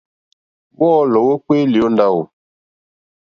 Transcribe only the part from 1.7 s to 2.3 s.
ó ndáwò.